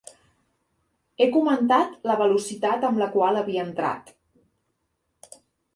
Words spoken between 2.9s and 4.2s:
amb la qual havia entrat.